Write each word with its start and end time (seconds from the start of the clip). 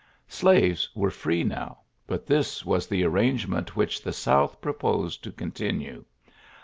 Slaves 0.27 0.89
re 0.95 1.11
free 1.11 1.43
now, 1.43 1.81
but 2.07 2.25
this 2.25 2.65
was 2.65 2.87
the 2.87 3.03
arrange 3.03 3.47
5nt 3.47 3.69
which 3.75 4.01
the 4.01 4.11
South 4.11 4.59
proposed 4.59 5.23
to 5.25 5.31
con 5.31 5.53
Lue. 5.59 6.03